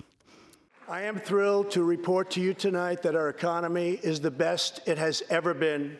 I 0.87 1.07
am 1.07 1.19
thrilled 1.19 1.71
to 1.71 1.89
report 1.89 2.31
to 2.31 2.39
you 2.39 2.53
tonight 2.53 3.01
that 3.01 3.15
our 3.15 3.29
economy 3.29 3.99
is 4.03 4.21
the 4.21 4.31
best 4.31 4.87
it 4.87 4.99
has 4.99 5.23
ever 5.29 5.53
been. 5.53 5.97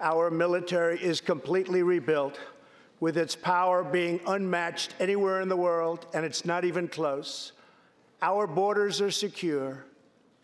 Our 0.00 0.30
military 0.30 0.98
is 1.10 1.20
completely 1.20 1.82
rebuilt, 1.82 2.38
with 3.00 3.16
its 3.16 3.36
power 3.36 3.82
being 3.92 4.20
unmatched 4.26 4.94
anywhere 5.00 5.42
in 5.42 5.48
the 5.48 5.56
world, 5.56 6.06
and 6.14 6.26
it's 6.26 6.44
not 6.44 6.64
even 6.64 6.88
close. 6.88 7.52
Our 8.20 8.46
borders 8.46 9.00
are 9.00 9.12
secure, 9.12 9.84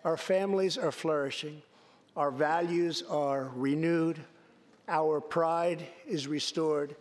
our 0.04 0.16
families 0.16 0.78
are 0.78 0.92
flourishing, 0.92 1.60
our 2.16 2.30
values 2.30 3.02
are 3.10 3.50
renewed, 3.56 4.20
our 4.88 5.20
pride 5.20 5.84
is 6.06 6.28
restored. 6.28 6.94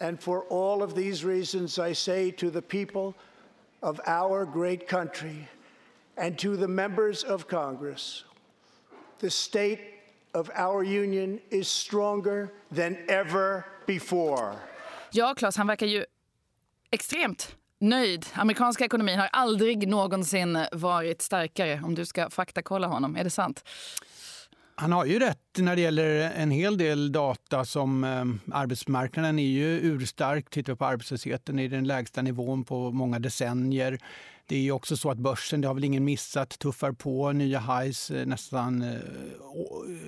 And 0.00 0.18
for 0.18 0.44
all 0.44 0.82
of 0.82 0.94
these 0.94 1.24
reasons, 1.24 1.78
I 1.78 1.92
say 1.92 2.30
to 2.32 2.50
the 2.50 2.62
people 2.62 3.14
of 3.82 4.00
our 4.06 4.46
great 4.46 4.88
country 4.88 5.46
and 6.16 6.38
to 6.38 6.56
the 6.56 6.68
members 6.68 7.22
of 7.22 7.46
Congress, 7.46 8.24
the 9.18 9.30
state 9.30 9.80
of 10.32 10.50
our 10.54 10.82
union 10.82 11.40
is 11.50 11.68
stronger 11.68 12.52
than 12.70 12.96
ever 13.08 13.66
before. 13.86 14.56
Ja, 15.12 15.34
Claes, 15.34 15.56
han 15.56 15.66
verkar 15.66 15.86
ju 15.86 16.04
extremt 16.92 17.57
nöjd. 17.80 18.26
Amerikanska 18.34 18.84
ekonomin 18.84 19.18
har 19.18 19.28
aldrig 19.32 19.88
någonsin 19.88 20.58
varit 20.72 21.22
starkare. 21.22 21.80
Om 21.84 21.94
du 21.94 22.06
ska 22.06 22.30
faktakolla 22.30 22.86
honom, 22.86 23.16
är 23.16 23.24
det 23.24 23.30
sant? 23.30 23.64
Han 24.74 24.92
har 24.92 25.04
ju 25.04 25.18
rätt 25.18 25.47
när 25.58 25.76
det 25.76 25.82
gäller 25.82 26.30
en 26.36 26.50
hel 26.50 26.78
del 26.78 27.12
data 27.12 27.64
som 27.64 28.04
eh, 28.04 28.54
arbetsmarknaden 28.56 29.38
är 29.38 29.46
ju 29.46 29.66
urstark. 29.66 30.50
Tittar 30.50 30.72
vi 30.72 30.76
på 30.76 30.84
arbetslösheten 30.84 31.58
är 31.58 31.68
den 31.68 31.86
lägsta 31.86 32.22
nivån 32.22 32.64
på 32.64 32.90
många 32.90 33.18
decennier. 33.18 33.98
Det 34.48 34.68
är 34.68 34.72
också 34.72 34.96
så 34.96 35.10
att 35.10 35.18
börsen, 35.18 35.60
det 35.60 35.68
har 35.68 35.74
väl 35.74 35.84
ingen 35.84 36.04
missat, 36.04 36.58
tuffar 36.58 36.92
på 36.92 37.32
nya 37.32 37.60
highs 37.60 38.10
eh, 38.10 38.26
nästan 38.26 38.82
eh, 38.82 38.98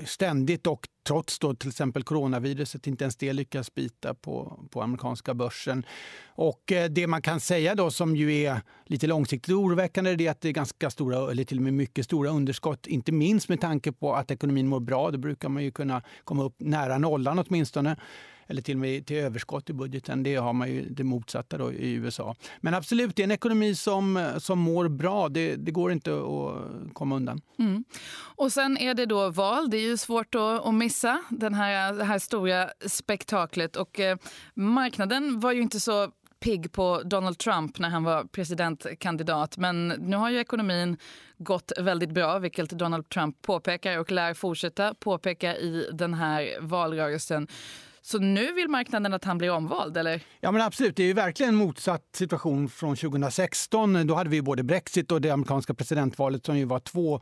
ständigt 0.04 0.66
och 0.66 0.88
trots 1.06 1.38
då 1.38 1.54
till 1.54 1.68
exempel 1.68 2.02
coronaviruset 2.02 2.86
inte 2.86 3.04
ens 3.04 3.16
det 3.16 3.32
lyckas 3.32 3.74
bita 3.74 4.14
på, 4.14 4.64
på 4.70 4.82
amerikanska 4.82 5.34
börsen. 5.34 5.86
Och 6.26 6.72
eh, 6.72 6.90
det 6.90 7.06
man 7.06 7.22
kan 7.22 7.40
säga 7.40 7.74
då 7.74 7.90
som 7.90 8.16
ju 8.16 8.42
är 8.42 8.60
lite 8.86 9.06
långsiktigt 9.06 9.54
oroväckande 9.54 10.10
är 10.10 10.30
att 10.30 10.40
det 10.40 10.48
är 10.48 10.52
ganska 10.52 10.90
stora, 10.90 11.30
eller 11.30 11.44
till 11.44 11.58
och 11.58 11.62
med 11.62 11.74
mycket 11.74 12.04
stora 12.04 12.30
underskott. 12.30 12.86
Inte 12.86 13.12
minst 13.12 13.48
med 13.48 13.60
tanke 13.60 13.92
på 13.92 14.14
att 14.14 14.30
ekonomin 14.30 14.68
mår 14.68 14.80
bra. 14.80 15.10
Då 15.10 15.18
brukar 15.40 15.48
man 15.48 15.64
ju 15.64 15.70
kunna 15.70 16.02
komma 16.24 16.44
upp 16.44 16.54
nära 16.58 16.98
nollan 16.98 17.38
åtminstone 17.38 17.96
eller 18.46 18.62
till 18.62 18.74
och 18.74 18.80
med 18.80 19.06
till 19.06 19.16
överskott 19.16 19.70
i 19.70 19.72
budgeten. 19.72 20.22
Det 20.22 20.36
har 20.36 20.52
man 20.52 20.68
ju 20.68 20.88
det 20.90 21.04
motsatta 21.04 21.58
då 21.58 21.72
i 21.72 21.92
USA. 21.92 22.34
Men 22.60 22.74
absolut, 22.74 23.16
det 23.16 23.22
är 23.22 23.24
en 23.24 23.30
ekonomi 23.30 23.74
som, 23.74 24.32
som 24.38 24.58
mår 24.58 24.88
bra. 24.88 25.28
Det, 25.28 25.56
det 25.56 25.70
går 25.70 25.92
inte 25.92 26.10
att 26.10 26.94
komma 26.94 27.16
undan. 27.16 27.40
Mm. 27.58 27.84
Och 28.36 28.52
sen 28.52 28.78
är 28.78 28.94
det 28.94 29.06
då 29.06 29.30
val. 29.30 29.70
Det 29.70 29.76
är 29.76 29.82
ju 29.82 29.96
svårt 29.96 30.34
att, 30.34 30.66
att 30.66 30.74
missa 30.74 31.22
den 31.28 31.54
här, 31.54 31.92
det 31.92 32.04
här 32.04 32.18
stora 32.18 32.68
spektaklet. 32.86 33.76
Och 33.76 34.00
eh, 34.00 34.16
marknaden 34.54 35.40
var 35.40 35.52
ju 35.52 35.62
inte 35.62 35.80
så 35.80 36.10
pigg 36.40 36.72
på 36.72 37.02
Donald 37.04 37.38
Trump 37.38 37.78
när 37.78 37.88
han 37.88 38.04
var 38.04 38.24
presidentkandidat. 38.24 39.56
Men 39.56 39.88
nu 39.88 40.16
har 40.16 40.30
ju 40.30 40.38
ekonomin 40.38 40.96
gått 41.38 41.72
väldigt 41.78 42.10
bra, 42.10 42.38
vilket 42.38 42.70
Donald 42.70 43.08
Trump 43.08 43.42
påpekar 43.42 43.98
och 43.98 44.12
lär 44.12 44.34
fortsätta 44.34 44.94
påpeka 44.94 45.56
i 45.56 45.88
den 45.92 46.14
här 46.14 46.60
valrörelsen. 46.60 47.48
Så 48.02 48.18
nu 48.18 48.52
vill 48.52 48.68
marknaden 48.68 49.14
att 49.14 49.24
han 49.24 49.38
blir 49.38 49.50
omvald, 49.50 49.96
eller? 49.96 50.20
Ja, 50.40 50.50
men 50.50 50.62
absolut. 50.62 50.96
Det 50.96 51.02
är 51.02 51.06
ju 51.06 51.12
verkligen 51.12 51.48
en 51.48 51.56
motsatt 51.56 52.02
situation 52.14 52.68
från 52.68 52.96
2016. 52.96 54.06
Då 54.06 54.14
hade 54.14 54.30
vi 54.30 54.42
både 54.42 54.62
Brexit 54.62 55.12
och 55.12 55.20
det 55.20 55.30
amerikanska 55.30 55.74
presidentvalet 55.74 56.46
som 56.46 56.58
ju 56.58 56.64
var 56.64 56.80
två 56.80 57.20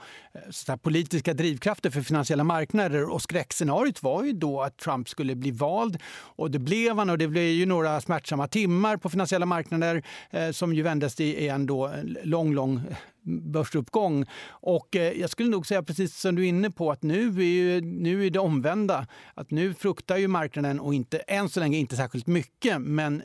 eh, 0.69 0.77
politiska 0.77 1.35
drivkrafter 1.35 1.91
för 1.91 2.01
finansiella 2.01 2.45
marknader. 2.45 3.11
Och 3.11 3.23
skräckscenariot 3.23 4.03
var 4.03 4.25
ju 4.25 4.33
då 4.33 4.63
att 4.63 4.77
Trump 4.77 5.09
skulle 5.09 5.35
bli 5.35 5.51
vald. 5.51 5.99
Och 6.37 6.51
det 6.51 6.59
blev 6.59 6.99
han 6.99 7.11
och 7.11 7.19
det 7.19 7.29
blev 7.29 7.45
ju 7.45 7.67
några 7.67 8.01
smärtsamma 8.01 8.49
timmar 8.49 8.97
på 8.97 9.09
finansiella 9.09 9.47
marknader 9.47 10.03
eh, 10.31 10.51
som 10.51 10.75
ju 10.75 10.83
vändes 10.83 11.21
i 11.21 11.49
en 11.49 11.67
då 11.67 11.87
eh, 11.87 11.93
lång, 12.25 12.55
lång 12.55 12.83
börsuppgång. 13.29 14.25
Och 14.49 14.97
eh, 14.97 15.13
jag 15.21 15.31
skulle 15.31 15.51
nog 15.51 15.67
säga, 15.67 15.83
precis 15.83 16.21
som 16.21 16.35
du 16.35 16.45
är 16.45 16.49
inne 16.49 16.71
på, 16.71 16.91
att 16.91 17.03
nu 17.03 17.29
är, 17.29 17.43
ju, 17.43 17.81
nu 17.81 18.27
är 18.27 18.31
det 18.31 18.39
omvända. 18.39 19.07
Att 19.35 19.51
nu 19.51 19.75
fruktar 19.75 20.17
ju 20.17 20.29
marknaden, 20.29 20.81
och 20.81 20.95
inte, 20.95 21.19
än 21.19 21.49
så 21.49 21.61
länge 21.61 21.79
inte 21.79 21.97
särskilt 21.97 22.27
mycket, 22.27 22.81
men 22.81 23.23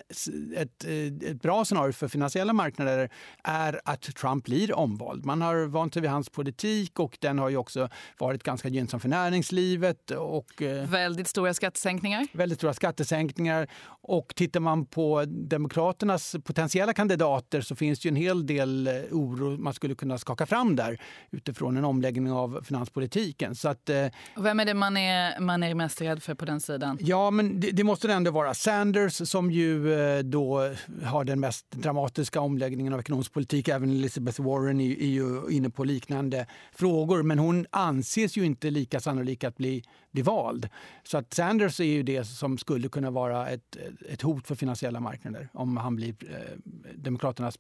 ett, 0.56 0.86
eh, 0.86 1.30
ett 1.30 1.42
bra 1.42 1.66
scenario 1.66 1.92
för 1.92 2.08
finansiella 2.08 2.54
marknader 2.54 3.10
är 3.44 3.82
att 3.86 4.02
Trump 4.02 4.44
blir 4.44 4.76
omvald. 4.76 5.26
Man 5.26 5.42
har 5.42 5.66
vant 5.66 5.94
sig 5.94 6.02
vid 6.02 6.12
hans 6.12 6.30
politik 6.30 7.00
och 7.00 7.18
den 7.22 7.40
har 7.40 7.50
ju 7.50 7.58
också 7.58 7.90
varit 8.20 8.44
ganska 8.44 8.70
gynnsam 8.70 9.00
för 9.00 9.10
näringslivet. 9.10 10.12
Och, 10.12 10.62
eh, 10.62 10.90
väldigt 10.90 11.28
stora 11.28 11.54
skattesänkningar. 11.54 12.28
Väldigt 12.34 12.58
stora 12.60 12.74
skattesänkningar. 12.74 13.68
Och 13.86 14.34
tittar 14.36 14.60
man 14.60 14.86
på 14.86 15.26
Demokraternas 15.28 16.36
potentiella 16.44 16.94
kandidater 16.94 17.62
så 17.62 17.76
finns 17.76 18.00
det 18.00 18.08
ju 18.08 18.10
en 18.10 18.16
hel 18.16 18.46
del 18.46 18.90
oro 19.12 19.58
man 19.58 19.74
skulle 19.74 19.93
kunna 19.96 20.18
skaka 20.18 20.46
fram 20.46 20.76
där 20.76 21.02
utifrån 21.32 21.78
en 21.78 21.86
omläggning 21.86 22.32
av 22.32 22.62
finanspolitiken. 22.64 23.56
Så 23.56 23.70
att, 23.70 23.90
eh, 23.90 24.06
vem 24.38 24.60
är 24.60 24.66
det 24.66 24.74
man 24.74 24.98
är, 24.98 25.40
man 25.40 25.64
är 25.64 25.76
mest 25.76 26.02
rädd 26.02 26.24
för 26.24 26.34
på 26.34 26.46
den 26.46 26.60
sidan? 26.60 26.98
Ja, 27.02 27.32
men 27.32 27.60
det, 27.60 27.72
det 27.72 27.84
måste 27.84 28.14
ändå 28.14 28.32
vara 28.32 28.54
Sanders 28.54 29.30
som 29.30 29.52
ju 29.52 29.94
eh, 29.94 30.20
då 30.24 30.74
har 31.04 31.24
den 31.24 31.40
mest 31.40 31.72
dramatiska 31.72 32.42
omläggningen 32.42 32.94
av 32.94 33.00
ekonomisk 33.00 33.34
politik. 33.34 33.68
Även 33.68 33.90
Elizabeth 33.90 34.42
Warren 34.42 34.80
är, 34.80 35.02
är 35.02 35.08
ju 35.08 35.50
inne 35.50 35.70
på 35.70 35.84
liknande 35.84 36.46
frågor. 36.76 37.24
Men 37.24 37.40
hon 37.40 37.66
anses 37.70 38.38
ju 38.38 38.46
inte 38.46 38.70
lika 38.70 39.00
sannolik 39.00 39.44
att 39.44 39.58
bli, 39.58 39.84
bli 40.12 40.22
vald. 40.22 40.70
Så 41.04 41.18
att 41.18 41.34
Sanders 41.34 41.80
är 41.80 41.84
ju 41.84 42.04
det 42.04 42.24
som 42.24 42.58
skulle 42.58 42.90
kunna 42.90 43.12
vara 43.12 43.50
ett, 43.50 43.78
ett 44.10 44.22
hot 44.22 44.48
för 44.48 44.56
finansiella 44.56 45.00
marknader 45.00 45.50
om 45.54 45.78
han 45.78 45.96
blir 45.96 46.16
eh, 46.22 46.58
Demokraternas 46.96 47.58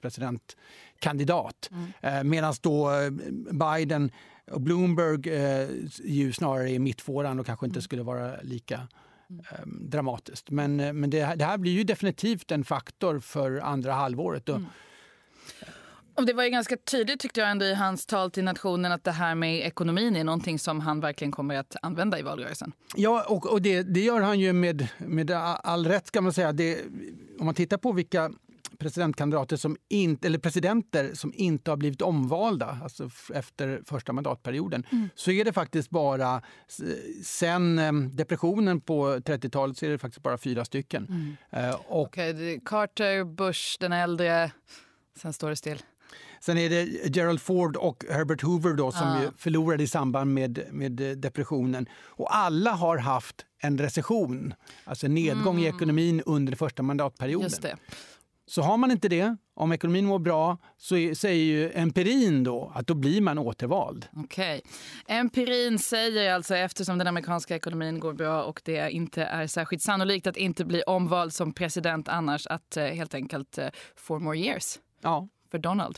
presidentkandidat. 1.03 1.69
Mm. 1.71 2.17
Eh, 2.17 2.23
Medan 2.23 2.53
då 2.61 2.91
eh, 2.91 3.09
Biden 3.51 4.11
och 4.51 4.61
Bloomberg 4.61 5.29
eh, 5.29 5.69
ju 6.03 6.33
snarare 6.33 6.71
är 6.71 6.79
mittfåran 6.79 7.39
och 7.39 7.45
kanske 7.45 7.65
inte 7.65 7.77
mm. 7.77 7.81
skulle 7.81 8.03
vara 8.03 8.41
lika 8.41 8.87
eh, 9.29 9.65
dramatiskt. 9.65 10.49
Men, 10.49 10.75
men 10.75 11.09
det, 11.09 11.35
det, 11.35 11.45
här 11.45 11.57
blir 11.57 11.71
ju 11.71 11.83
definitivt 11.83 12.51
en 12.51 12.63
faktor 12.63 13.19
för 13.19 13.59
andra 13.59 13.93
halvåret. 13.93 14.49
Mm. 14.49 14.65
Och 16.15 16.25
det 16.25 16.33
var 16.33 16.43
ju 16.43 16.49
ganska 16.49 16.77
tydligt 16.77 17.19
tyckte 17.19 17.39
jag 17.39 17.51
ändå 17.51 17.65
i 17.65 17.73
hans 17.73 18.05
tal 18.05 18.31
till 18.31 18.43
nationen 18.43 18.91
att 18.91 19.03
det 19.03 19.11
här 19.11 19.35
med 19.35 19.65
ekonomin 19.65 20.15
är 20.15 20.23
någonting 20.23 20.59
som 20.59 20.79
han 20.79 20.99
verkligen 20.99 21.31
kommer 21.31 21.55
att 21.55 21.75
använda 21.81 22.19
i 22.19 22.21
valrörelsen. 22.21 22.71
Ja, 22.95 23.25
och, 23.27 23.51
och 23.51 23.61
det, 23.61 23.83
det 23.83 23.99
gör 23.99 24.21
han 24.21 24.39
ju 24.39 24.53
med, 24.53 24.87
med 24.97 25.31
all 25.31 25.87
rätt 25.87 26.07
ska 26.07 26.21
man 26.21 26.33
säga. 26.33 26.51
Det, 26.51 26.81
om 27.39 27.45
man 27.45 27.55
tittar 27.55 27.77
på 27.77 27.91
vilka 27.91 28.31
presidentkandidater 28.79 29.57
som 29.57 29.77
inte, 29.89 30.27
eller 30.27 30.39
presidenter 30.39 31.13
som 31.13 31.33
inte 31.35 31.71
har 31.71 31.77
blivit 31.77 32.01
omvalda 32.01 32.79
alltså 32.83 33.09
efter 33.33 33.81
första 33.85 34.13
mandatperioden 34.13 34.85
mm. 34.91 35.09
så 35.15 35.31
är 35.31 35.45
det 35.45 35.53
faktiskt 35.53 35.89
bara 35.89 36.41
sen 37.23 37.79
ehm, 37.79 38.15
depressionen 38.15 38.81
på 38.81 39.15
30-talet 39.15 39.77
så 39.77 39.85
är 39.85 39.89
det 39.89 39.97
faktiskt 39.97 40.23
bara 40.23 40.37
fyra 40.37 40.65
stycken. 40.65 41.35
Mm. 41.53 41.69
Uh, 41.69 41.75
och, 41.87 42.01
okay, 42.01 42.59
Carter, 42.65 43.23
Bush 43.23 43.77
den 43.79 43.91
äldre, 43.93 44.51
sen 45.17 45.33
står 45.33 45.49
det 45.49 45.55
still. 45.55 45.81
Sen 46.45 46.57
är 46.57 46.69
det 46.69 47.15
Gerald 47.15 47.41
Ford 47.41 47.75
och 47.75 48.05
Herbert 48.09 48.41
Hoover 48.41 48.73
då, 48.73 48.91
som 48.91 49.07
ah. 49.07 49.31
förlorade 49.37 49.83
i 49.83 49.87
samband 49.87 50.33
med, 50.33 50.63
med 50.71 50.91
depressionen. 51.17 51.89
Och 52.05 52.35
alla 52.35 52.71
har 52.71 52.97
haft 52.97 53.45
en 53.59 53.77
recession, 53.77 54.53
alltså 54.83 55.05
en 55.05 55.13
nedgång 55.13 55.55
mm. 55.55 55.63
i 55.63 55.67
ekonomin 55.67 56.21
under 56.25 56.55
första 56.55 56.83
mandatperioden. 56.83 57.49
Så 58.45 58.61
har 58.61 58.77
man 58.77 58.91
inte 58.91 59.09
det, 59.09 59.37
om 59.53 59.71
ekonomin 59.71 60.05
mår 60.05 60.19
bra, 60.19 60.57
så 60.77 60.95
säger 61.15 61.43
ju 61.43 61.71
empirin 61.73 62.43
då 62.43 62.71
att 62.75 62.87
då 62.87 62.93
blir 62.93 63.21
man 63.21 63.37
återvald. 63.37 64.07
Okej. 64.13 64.61
Okay. 64.65 65.17
Empirin 65.17 65.79
säger 65.79 66.33
alltså 66.33 66.55
eftersom 66.55 66.97
den 66.97 67.07
amerikanska 67.07 67.55
ekonomin 67.55 67.99
går 67.99 68.13
bra 68.13 68.43
och 68.43 68.61
det 68.65 68.91
inte 68.91 69.23
är 69.23 69.47
särskilt 69.47 69.81
sannolikt 69.81 70.27
att 70.27 70.37
inte 70.37 70.65
bli 70.65 70.81
omvald 70.81 71.33
som 71.33 71.53
president 71.53 72.07
annars 72.09 72.47
att 72.47 72.77
eh, 72.77 72.85
helt 72.85 73.13
enkelt 73.13 73.57
uh, 73.57 73.65
four 73.95 74.19
more 74.19 74.37
years. 74.37 74.79
Ja. 75.01 75.27
För 75.51 75.57
Donald. 75.57 75.97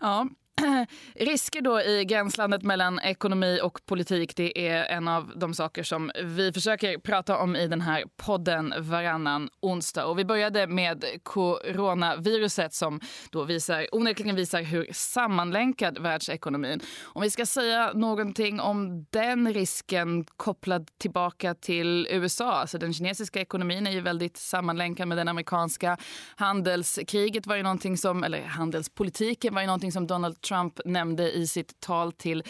Ja, 0.00 0.28
Risker 1.14 1.60
då 1.60 1.80
i 1.80 2.04
gränslandet 2.04 2.62
mellan 2.62 2.98
ekonomi 2.98 3.60
och 3.62 3.80
politik 3.86 4.36
det 4.36 4.68
är 4.68 4.84
en 4.84 5.08
av 5.08 5.32
de 5.36 5.54
saker 5.54 5.82
som 5.82 6.10
vi 6.24 6.52
försöker 6.52 6.98
prata 6.98 7.38
om 7.38 7.56
i 7.56 7.66
den 7.66 7.80
här 7.80 8.04
podden 8.16 8.74
varannan 8.78 9.48
onsdag. 9.60 10.06
Och 10.06 10.18
vi 10.18 10.24
började 10.24 10.66
med 10.66 11.04
coronaviruset 11.22 12.74
som 12.74 13.00
då 13.30 13.44
visar, 13.44 13.86
onekligen 13.92 14.36
visar 14.36 14.62
hur 14.62 14.88
sammanlänkad 14.92 15.98
världsekonomin 15.98 16.80
Om 17.04 17.22
vi 17.22 17.30
ska 17.30 17.46
säga 17.46 17.92
någonting 17.94 18.60
om 18.60 19.06
den 19.10 19.52
risken 19.54 20.24
kopplad 20.24 20.90
tillbaka 20.98 21.54
till 21.54 22.08
USA. 22.10 22.52
Alltså 22.52 22.78
den 22.78 22.94
kinesiska 22.94 23.40
ekonomin 23.40 23.86
är 23.86 23.90
ju 23.90 24.00
väldigt 24.00 24.36
sammanlänkad 24.36 25.08
med 25.08 25.18
den 25.18 25.28
amerikanska. 25.28 25.96
Handelskriget 26.36 27.46
var 27.46 27.56
ju 27.56 27.62
någonting 27.62 27.96
som, 27.96 28.24
eller 28.24 28.42
handelspolitiken 28.42 29.54
var 29.54 29.60
ju 29.60 29.66
någonting 29.66 29.92
som 29.92 30.06
Donald 30.06 30.40
Trump 30.40 30.51
Trump 30.52 30.80
nämnde 30.84 31.32
i 31.32 31.46
sitt 31.46 31.80
tal 31.80 32.12
till 32.12 32.42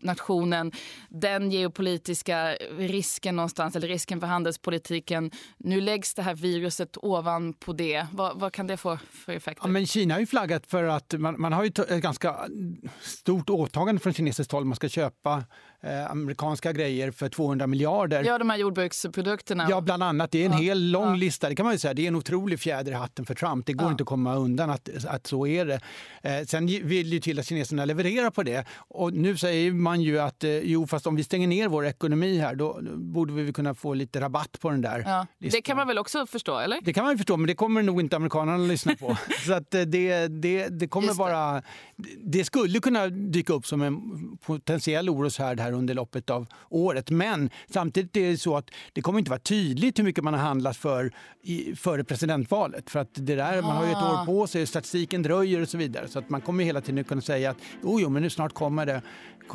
nationen 0.00 0.72
den 1.08 1.50
geopolitiska 1.50 2.54
risken 2.78 3.36
någonstans, 3.36 3.76
eller 3.76 3.88
risken 3.88 4.20
för 4.20 4.26
handelspolitiken. 4.26 5.30
Nu 5.56 5.80
läggs 5.80 6.14
det 6.14 6.22
här 6.22 6.34
viruset 6.34 6.96
ovanpå 6.96 7.72
det. 7.72 8.06
Vad, 8.12 8.40
vad 8.40 8.52
kan 8.52 8.66
det 8.66 8.76
få 8.76 8.98
för 9.10 9.32
effekter? 9.32 9.64
Ja, 9.64 9.68
men 9.68 9.86
Kina 9.86 10.14
har 10.14 10.20
ju 10.20 10.26
flaggat 10.26 10.66
för 10.66 10.84
att 10.84 11.14
man, 11.18 11.40
man 11.40 11.52
har 11.52 11.64
ju 11.64 11.68
ett 11.68 12.02
ganska 12.02 12.36
stort 13.00 13.50
åtagande 13.50 14.00
från 14.00 14.12
kinesiskt 14.12 14.52
håll. 14.52 14.64
Man 14.64 14.76
ska 14.76 14.88
köpa 14.88 15.44
eh, 15.82 16.10
amerikanska 16.10 16.72
grejer 16.72 17.10
för 17.10 17.28
200 17.28 17.66
miljarder. 17.66 18.24
Ja, 18.24 18.38
de 18.38 18.50
här 18.50 18.56
jordbruksprodukterna. 18.56 19.66
Ja, 19.70 19.80
bland 19.80 20.02
annat. 20.02 20.30
Det 20.30 20.42
är 20.42 20.46
en 20.46 20.52
ja. 20.52 20.58
hel 20.58 20.90
lång 20.90 21.08
ja. 21.08 21.14
lista. 21.14 21.48
Det 21.48 21.54
kan 21.54 21.64
man 21.64 21.72
ju 21.72 21.78
säga. 21.78 21.94
Det 21.94 22.02
är 22.02 22.08
en 22.08 22.16
otrolig 22.16 22.60
fjäder 22.60 22.92
i 22.92 22.94
hatten 22.94 23.26
för 23.26 23.34
Trump. 23.34 23.66
Det 23.66 23.72
går 23.72 23.86
ja. 23.86 23.90
inte 23.90 24.02
att 24.02 24.08
komma 24.08 24.34
undan 24.34 24.70
att, 24.70 24.88
att 25.06 25.26
så 25.26 25.46
är 25.46 25.66
det. 25.66 25.80
Eh, 26.22 26.44
sen 26.46 26.66
vill 26.66 27.12
ju 27.12 27.20
till 27.20 27.38
att 27.38 27.46
kineserna 27.46 27.84
levererar 27.84 28.30
på 28.30 28.42
det. 28.42 28.66
Och 28.88 29.12
nu 29.12 29.36
säger 29.36 29.72
man 29.72 30.00
ju 30.00 30.18
att 30.18 30.44
eh, 30.44 30.58
jo, 30.58 30.86
fast 30.86 31.06
om 31.06 31.16
vi 31.16 31.24
stänger 31.24 31.48
ner 31.48 31.68
vår 31.68 31.86
ekonomi 31.86 32.38
här 32.38 32.54
då, 32.54 32.80
borde 32.94 33.32
vi 33.32 33.52
kunna 33.52 33.74
få 33.74 33.94
lite 33.94 34.20
rabatt 34.20 34.60
på 34.60 34.70
den 34.70 34.80
där 34.80 35.04
ja. 35.06 35.26
Det 35.38 35.60
kan 35.62 35.76
man 35.76 35.86
väl 35.86 35.98
också 35.98 36.26
förstå, 36.26 36.58
eller? 36.58 36.80
Det 36.82 36.92
kan 36.92 37.04
man 37.04 37.16
förstå, 37.18 37.36
men 37.36 37.46
det 37.46 37.54
kommer 37.54 37.82
nog 37.82 38.00
inte 38.00 38.16
amerikanerna 38.16 38.62
att 38.62 38.68
lyssna 38.68 38.94
på. 38.96 39.16
så 39.46 39.52
att 39.52 39.74
eh, 39.74 39.80
det, 39.80 40.28
det, 40.28 40.68
det 40.68 40.88
kommer 40.88 41.14
vara... 41.14 41.62
Det 42.24 42.44
skulle 42.44 42.80
kunna 42.80 43.08
dyka 43.08 43.52
upp 43.52 43.66
som 43.66 43.82
en 43.82 43.98
potentiell 44.46 45.10
oroshärd 45.10 45.60
här 45.60 45.67
under 45.72 45.94
loppet 45.94 46.30
av 46.30 46.46
året. 46.68 47.10
Men 47.10 47.50
samtidigt 47.70 48.16
är 48.16 48.30
det 48.30 48.38
så 48.38 48.56
att 48.56 48.70
det 48.92 49.00
kommer 49.00 49.18
inte 49.18 49.30
vara 49.30 49.40
tydligt 49.40 49.98
hur 49.98 50.04
mycket 50.04 50.24
man 50.24 50.34
har 50.34 50.40
handlat 50.40 50.76
för 50.76 51.12
i, 51.42 51.74
före 51.76 52.04
presidentvalet. 52.04 52.90
För 52.90 53.00
att 53.00 53.08
det 53.12 53.34
där, 53.34 53.62
man 53.62 53.76
har 53.76 53.84
ju 53.84 53.90
ett 53.90 53.96
år 53.96 54.26
på 54.26 54.46
sig, 54.46 54.66
statistiken 54.66 55.22
dröjer 55.22 55.62
och 55.62 55.68
så 55.68 55.78
vidare. 55.78 56.08
Så 56.08 56.18
att 56.18 56.30
man 56.30 56.40
kommer 56.40 56.64
hela 56.64 56.80
tiden 56.80 57.04
kunna 57.04 57.20
säga 57.20 57.50
att 57.50 57.56
oh, 57.82 58.02
jo, 58.02 58.08
men 58.08 58.22
nu 58.22 58.30
snart 58.30 58.54
kommer 58.54 58.86
det. 58.86 59.02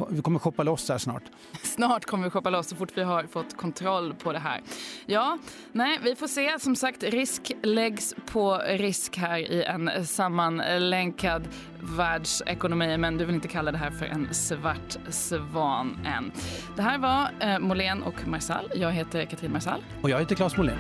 Vi 0.09 0.21
kommer 0.21 0.39
shoppa 0.39 0.63
loss 0.63 0.89
här 0.89 0.97
snart. 0.97 1.23
Snart 1.63 2.05
kommer 2.05 2.23
vi 2.23 2.29
shoppa 2.29 2.49
loss 2.49 2.67
så 2.67 2.75
fort 2.75 2.91
vi 2.95 3.03
har 3.03 3.23
fått 3.23 3.57
kontroll 3.57 4.13
på 4.13 4.33
det 4.33 4.39
här. 4.39 4.61
Ja, 5.05 5.37
nej, 5.71 5.99
vi 6.03 6.15
får 6.15 6.27
se. 6.27 6.59
Som 6.59 6.75
sagt, 6.75 7.03
risk 7.03 7.51
läggs 7.63 8.13
på 8.31 8.61
risk 8.67 9.17
här 9.17 9.37
i 9.37 9.63
en 9.63 10.07
sammanlänkad 10.07 11.47
världsekonomi. 11.79 12.97
Men 12.97 13.17
du 13.17 13.25
vill 13.25 13.35
inte 13.35 13.47
kalla 13.47 13.71
det 13.71 13.77
här 13.77 13.91
för 13.91 14.05
en 14.05 14.33
svart 14.33 14.97
svan 15.09 15.99
än. 16.05 16.31
Det 16.75 16.81
här 16.81 16.97
var 16.97 17.29
eh, 17.39 17.59
Molén 17.59 18.03
och 18.03 18.27
Marsal. 18.27 18.71
Jag 18.75 18.91
heter 18.91 19.25
Katrin 19.25 19.51
Marsal. 19.51 19.83
Och 20.01 20.09
jag 20.09 20.19
heter 20.19 20.35
Claes 20.35 20.57
Molén. 20.57 20.77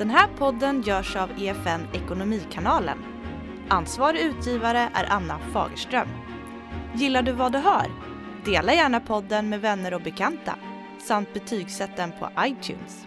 Den 0.00 0.10
här 0.10 0.28
podden 0.38 0.82
görs 0.82 1.16
av 1.16 1.30
EFN 1.38 1.80
Ekonomikanalen. 1.92 2.98
Ansvarig 3.68 4.20
utgivare 4.20 4.90
är 4.94 5.12
Anna 5.12 5.38
Fagerström. 5.52 6.08
Gillar 6.94 7.22
du 7.22 7.32
vad 7.32 7.52
du 7.52 7.58
hör? 7.58 7.86
Dela 8.44 8.74
gärna 8.74 9.00
podden 9.00 9.48
med 9.48 9.60
vänner 9.60 9.94
och 9.94 10.02
bekanta 10.02 10.54
samt 10.98 11.34
betygsätt 11.34 11.96
den 11.96 12.12
på 12.12 12.30
iTunes. 12.40 13.06